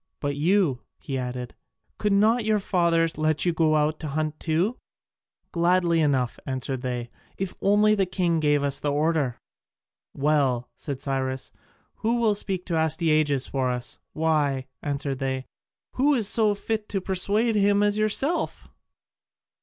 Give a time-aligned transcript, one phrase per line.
[0.19, 1.53] But you," he added,
[1.99, 4.79] "could not your fathers let you go out to hunt too?"
[5.51, 9.37] "Gladly enough," answered they, "if only the king gave the order."
[10.15, 11.51] "Well," said Cyrus,
[11.97, 15.45] "who will speak to Astyages for us?" "Why," answered they,
[15.93, 18.69] "who so fit to persuade him as yourself?"